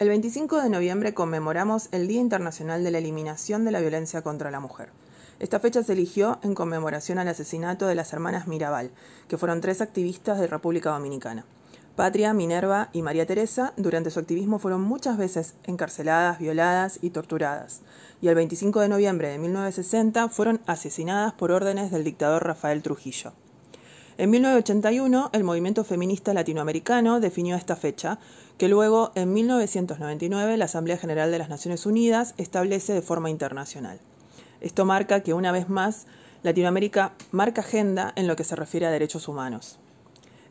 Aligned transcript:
El 0.00 0.08
25 0.08 0.62
de 0.62 0.70
noviembre 0.70 1.12
conmemoramos 1.12 1.90
el 1.92 2.08
Día 2.08 2.22
Internacional 2.22 2.82
de 2.82 2.90
la 2.90 2.96
Eliminación 2.96 3.66
de 3.66 3.70
la 3.70 3.80
Violencia 3.80 4.22
contra 4.22 4.50
la 4.50 4.58
Mujer. 4.58 4.88
Esta 5.40 5.60
fecha 5.60 5.82
se 5.82 5.92
eligió 5.92 6.38
en 6.42 6.54
conmemoración 6.54 7.18
al 7.18 7.28
asesinato 7.28 7.86
de 7.86 7.94
las 7.94 8.14
hermanas 8.14 8.48
Mirabal, 8.48 8.92
que 9.28 9.36
fueron 9.36 9.60
tres 9.60 9.82
activistas 9.82 10.40
de 10.40 10.46
República 10.46 10.88
Dominicana. 10.88 11.44
Patria, 11.96 12.32
Minerva 12.32 12.88
y 12.94 13.02
María 13.02 13.26
Teresa, 13.26 13.74
durante 13.76 14.10
su 14.10 14.20
activismo 14.20 14.58
fueron 14.58 14.80
muchas 14.80 15.18
veces 15.18 15.52
encarceladas, 15.64 16.38
violadas 16.38 16.98
y 17.02 17.10
torturadas, 17.10 17.82
y 18.22 18.28
el 18.28 18.36
25 18.36 18.80
de 18.80 18.88
noviembre 18.88 19.28
de 19.28 19.36
1960 19.36 20.30
fueron 20.30 20.62
asesinadas 20.64 21.34
por 21.34 21.52
órdenes 21.52 21.90
del 21.90 22.04
dictador 22.04 22.46
Rafael 22.46 22.82
Trujillo. 22.82 23.34
En 24.20 24.28
1981, 24.28 25.30
el 25.32 25.44
movimiento 25.44 25.82
feminista 25.82 26.34
latinoamericano 26.34 27.20
definió 27.20 27.56
esta 27.56 27.74
fecha, 27.74 28.18
que 28.58 28.68
luego, 28.68 29.12
en 29.14 29.32
1999, 29.32 30.58
la 30.58 30.66
Asamblea 30.66 30.98
General 30.98 31.30
de 31.30 31.38
las 31.38 31.48
Naciones 31.48 31.86
Unidas 31.86 32.34
establece 32.36 32.92
de 32.92 33.00
forma 33.00 33.30
internacional. 33.30 33.98
Esto 34.60 34.84
marca 34.84 35.20
que, 35.22 35.32
una 35.32 35.52
vez 35.52 35.70
más, 35.70 36.04
Latinoamérica 36.42 37.14
marca 37.30 37.62
agenda 37.62 38.12
en 38.14 38.26
lo 38.26 38.36
que 38.36 38.44
se 38.44 38.56
refiere 38.56 38.84
a 38.84 38.90
derechos 38.90 39.26
humanos. 39.26 39.78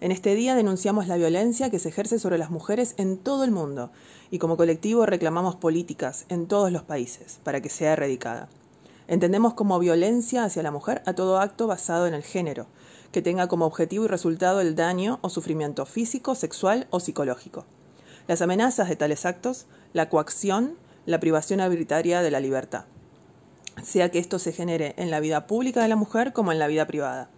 En 0.01 0.11
este 0.11 0.33
día 0.33 0.55
denunciamos 0.55 1.05
la 1.05 1.17
violencia 1.17 1.69
que 1.69 1.77
se 1.77 1.89
ejerce 1.89 2.17
sobre 2.17 2.39
las 2.39 2.49
mujeres 2.49 2.95
en 2.97 3.19
todo 3.19 3.43
el 3.43 3.51
mundo 3.51 3.91
y 4.31 4.39
como 4.39 4.57
colectivo 4.57 5.05
reclamamos 5.05 5.57
políticas 5.57 6.25
en 6.29 6.47
todos 6.47 6.71
los 6.71 6.81
países 6.81 7.39
para 7.43 7.61
que 7.61 7.69
sea 7.69 7.93
erradicada. 7.93 8.49
Entendemos 9.09 9.55
como 9.55 9.79
violencia 9.79 10.43
hacia 10.43 10.61
la 10.61 10.69
mujer 10.69 11.01
a 11.07 11.13
todo 11.13 11.39
acto 11.39 11.65
basado 11.65 12.05
en 12.05 12.13
el 12.13 12.21
género, 12.21 12.67
que 13.11 13.23
tenga 13.23 13.47
como 13.47 13.65
objetivo 13.65 14.05
y 14.05 14.07
resultado 14.07 14.61
el 14.61 14.75
daño 14.75 15.17
o 15.23 15.31
sufrimiento 15.31 15.87
físico, 15.87 16.35
sexual 16.35 16.85
o 16.91 16.99
psicológico. 16.99 17.65
Las 18.27 18.43
amenazas 18.43 18.87
de 18.87 18.95
tales 18.95 19.25
actos, 19.25 19.65
la 19.93 20.09
coacción, 20.09 20.77
la 21.07 21.19
privación 21.19 21.59
arbitraria 21.59 22.21
de 22.21 22.29
la 22.29 22.39
libertad, 22.39 22.85
sea 23.81 24.11
que 24.11 24.19
esto 24.19 24.37
se 24.37 24.53
genere 24.53 24.93
en 24.95 25.09
la 25.09 25.19
vida 25.19 25.47
pública 25.47 25.81
de 25.81 25.87
la 25.87 25.95
mujer 25.95 26.31
como 26.31 26.51
en 26.51 26.59
la 26.59 26.67
vida 26.67 26.85
privada. 26.85 27.31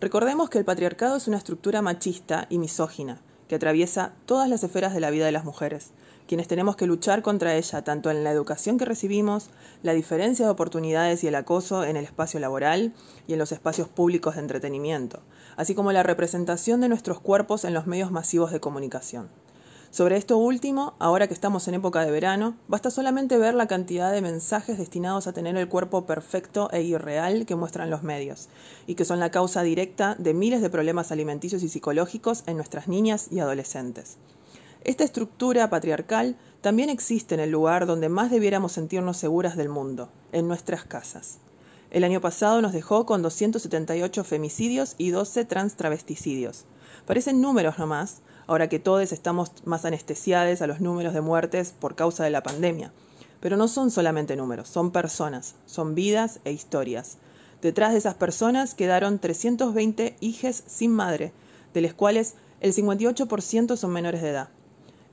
Recordemos 0.00 0.48
que 0.48 0.56
el 0.56 0.64
patriarcado 0.64 1.18
es 1.18 1.28
una 1.28 1.36
estructura 1.36 1.82
machista 1.82 2.46
y 2.48 2.56
misógina 2.56 3.20
que 3.52 3.56
atraviesa 3.56 4.14
todas 4.24 4.48
las 4.48 4.64
esferas 4.64 4.94
de 4.94 5.00
la 5.00 5.10
vida 5.10 5.26
de 5.26 5.30
las 5.30 5.44
mujeres, 5.44 5.90
quienes 6.26 6.48
tenemos 6.48 6.74
que 6.74 6.86
luchar 6.86 7.20
contra 7.20 7.54
ella 7.54 7.84
tanto 7.84 8.10
en 8.10 8.24
la 8.24 8.30
educación 8.30 8.78
que 8.78 8.86
recibimos, 8.86 9.50
la 9.82 9.92
diferencia 9.92 10.46
de 10.46 10.50
oportunidades 10.50 11.22
y 11.22 11.28
el 11.28 11.34
acoso 11.34 11.84
en 11.84 11.98
el 11.98 12.04
espacio 12.06 12.40
laboral 12.40 12.94
y 13.26 13.34
en 13.34 13.38
los 13.38 13.52
espacios 13.52 13.88
públicos 13.88 14.36
de 14.36 14.40
entretenimiento, 14.40 15.20
así 15.58 15.74
como 15.74 15.92
la 15.92 16.02
representación 16.02 16.80
de 16.80 16.88
nuestros 16.88 17.20
cuerpos 17.20 17.66
en 17.66 17.74
los 17.74 17.86
medios 17.86 18.10
masivos 18.10 18.52
de 18.52 18.60
comunicación. 18.60 19.28
Sobre 19.92 20.16
esto 20.16 20.38
último, 20.38 20.94
ahora 20.98 21.28
que 21.28 21.34
estamos 21.34 21.68
en 21.68 21.74
época 21.74 22.02
de 22.02 22.10
verano, 22.10 22.56
basta 22.66 22.90
solamente 22.90 23.36
ver 23.36 23.52
la 23.52 23.66
cantidad 23.66 24.10
de 24.10 24.22
mensajes 24.22 24.78
destinados 24.78 25.26
a 25.26 25.34
tener 25.34 25.54
el 25.58 25.68
cuerpo 25.68 26.06
perfecto 26.06 26.70
e 26.72 26.80
irreal 26.80 27.44
que 27.44 27.56
muestran 27.56 27.90
los 27.90 28.02
medios, 28.02 28.48
y 28.86 28.94
que 28.94 29.04
son 29.04 29.20
la 29.20 29.30
causa 29.30 29.62
directa 29.62 30.16
de 30.18 30.32
miles 30.32 30.62
de 30.62 30.70
problemas 30.70 31.12
alimenticios 31.12 31.62
y 31.62 31.68
psicológicos 31.68 32.42
en 32.46 32.56
nuestras 32.56 32.88
niñas 32.88 33.28
y 33.30 33.40
adolescentes. 33.40 34.16
Esta 34.82 35.04
estructura 35.04 35.68
patriarcal 35.68 36.38
también 36.62 36.88
existe 36.88 37.34
en 37.34 37.40
el 37.42 37.50
lugar 37.50 37.84
donde 37.84 38.08
más 38.08 38.30
debiéramos 38.30 38.72
sentirnos 38.72 39.18
seguras 39.18 39.58
del 39.58 39.68
mundo, 39.68 40.08
en 40.32 40.48
nuestras 40.48 40.84
casas. 40.84 41.36
El 41.90 42.04
año 42.04 42.22
pasado 42.22 42.62
nos 42.62 42.72
dejó 42.72 43.04
con 43.04 43.20
278 43.20 44.24
femicidios 44.24 44.94
y 44.96 45.10
12 45.10 45.44
transtravesticidios. 45.44 46.64
Parecen 47.04 47.42
números 47.42 47.78
nomás, 47.78 48.22
ahora 48.52 48.68
que 48.68 48.78
todos 48.78 49.12
estamos 49.12 49.50
más 49.64 49.86
anestesiados 49.86 50.60
a 50.60 50.66
los 50.66 50.80
números 50.80 51.14
de 51.14 51.22
muertes 51.22 51.72
por 51.72 51.94
causa 51.94 52.22
de 52.22 52.28
la 52.28 52.42
pandemia. 52.42 52.92
Pero 53.40 53.56
no 53.56 53.66
son 53.66 53.90
solamente 53.90 54.36
números, 54.36 54.68
son 54.68 54.90
personas, 54.90 55.54
son 55.64 55.94
vidas 55.94 56.40
e 56.44 56.52
historias. 56.52 57.16
Detrás 57.62 57.92
de 57.92 57.98
esas 57.98 58.14
personas 58.14 58.74
quedaron 58.74 59.18
320 59.18 60.16
hijes 60.20 60.64
sin 60.66 60.90
madre, 60.90 61.32
de 61.72 61.80
los 61.80 61.94
cuales 61.94 62.34
el 62.60 62.74
58% 62.74 63.74
son 63.78 63.90
menores 63.90 64.20
de 64.20 64.28
edad. 64.28 64.50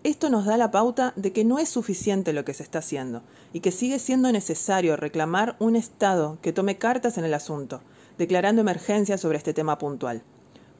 Esto 0.04 0.30
nos 0.30 0.46
da 0.46 0.58
la 0.58 0.70
pauta 0.70 1.14
de 1.16 1.32
que 1.32 1.46
no 1.46 1.60
es 1.60 1.70
suficiente 1.70 2.34
lo 2.34 2.44
que 2.44 2.54
se 2.54 2.64
está 2.64 2.80
haciendo 2.80 3.22
y 3.54 3.62
que 3.62 3.72
sigue 3.72 4.00
siendo 4.00 4.34
necesario 4.34 4.98
reclamar 4.98 5.56
un 5.60 5.78
Estado 5.78 6.38
que 6.42 6.52
tome 6.52 6.78
cartas 6.78 7.18
en 7.18 7.24
el 7.24 7.34
asunto, 7.34 7.80
declarando 8.18 8.60
emergencia 8.60 9.18
sobre 9.18 9.38
este 9.38 9.54
tema 9.54 9.78
puntual. 9.78 10.24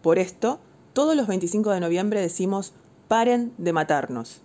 Por 0.02 0.20
esto, 0.20 0.60
todos 0.94 1.16
los 1.16 1.28
25 1.28 1.72
de 1.72 1.80
noviembre 1.80 2.22
decimos 2.22 2.74
paren 3.08 3.54
de 3.58 3.74
matarnos. 3.74 4.42